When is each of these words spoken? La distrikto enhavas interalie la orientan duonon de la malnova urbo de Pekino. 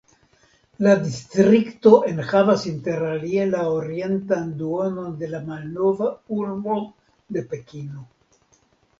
La 0.85 0.91
distrikto 1.01 1.89
enhavas 2.11 2.63
interalie 2.69 3.43
la 3.49 3.59
orientan 3.73 4.47
duonon 4.61 5.11
de 5.19 5.29
la 5.35 5.41
malnova 5.51 6.07
urbo 6.39 6.79
de 7.37 7.45
Pekino. 7.53 8.03